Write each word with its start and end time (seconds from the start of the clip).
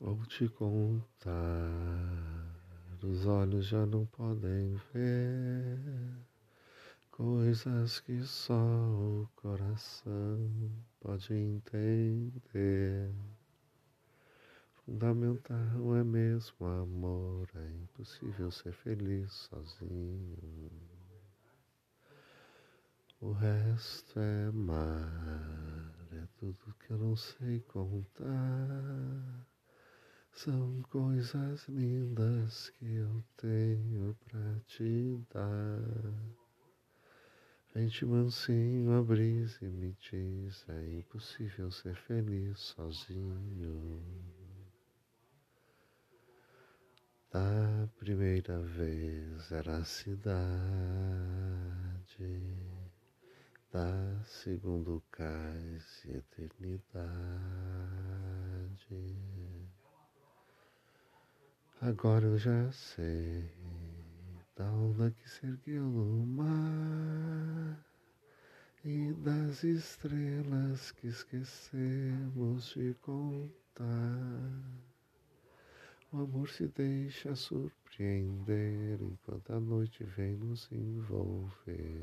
Vou 0.00 0.26
te 0.26 0.48
contar, 0.48 1.30
os 3.02 3.26
olhos 3.26 3.66
já 3.66 3.86
não 3.86 4.04
podem 4.06 4.74
ver 4.92 5.78
coisas 7.12 8.00
que 8.00 8.20
só 8.24 8.54
o 8.54 9.28
coração 9.36 10.50
pode 11.00 11.32
entender. 11.32 13.14
Fundamental 14.84 15.96
é 15.96 16.02
mesmo 16.02 16.66
amor, 16.66 17.48
é 17.54 17.70
impossível 17.70 18.50
ser 18.50 18.72
feliz 18.72 19.32
sozinho. 19.32 20.70
O 23.20 23.30
resto 23.30 24.18
é 24.18 24.50
mar, 24.50 25.94
é 26.12 26.26
tudo 26.36 26.74
que 26.80 26.90
eu 26.90 26.98
não 26.98 27.16
sei 27.16 27.60
contar. 27.60 29.53
São 30.36 30.82
coisas 30.90 31.66
lindas 31.68 32.68
que 32.70 32.96
eu 32.96 33.24
tenho 33.36 34.16
pra 34.26 34.60
te 34.66 35.16
dar. 35.32 35.80
Vente 37.72 38.04
mansinho 38.04 38.98
a 38.98 39.02
brisa 39.02 39.64
e 39.64 39.68
me 39.68 39.96
diz, 40.00 40.68
é 40.68 40.98
impossível 40.98 41.70
ser 41.70 41.94
feliz 41.94 42.58
sozinho. 42.58 44.02
Da 47.32 47.88
primeira 47.98 48.60
vez 48.60 49.52
era 49.52 49.76
a 49.78 49.84
cidade, 49.84 50.34
da 53.72 54.20
segunda 54.24 55.00
cais 55.12 56.04
eternidade. 56.04 57.73
Agora 61.86 62.24
eu 62.24 62.38
já 62.38 62.72
sei 62.72 63.44
da 64.56 64.64
onda 64.72 65.10
que 65.10 65.28
se 65.28 65.44
ergueu 65.44 65.82
no 65.82 66.26
mar 66.28 67.78
e 68.82 69.12
das 69.12 69.62
estrelas 69.62 70.92
que 70.92 71.08
esquecemos 71.08 72.72
de 72.72 72.94
contar. 73.02 74.62
O 76.10 76.22
amor 76.22 76.48
se 76.48 76.68
deixa 76.68 77.36
surpreender 77.36 78.98
enquanto 79.02 79.52
a 79.52 79.60
noite 79.60 80.04
vem 80.04 80.36
nos 80.36 80.72
envolver. 80.72 81.93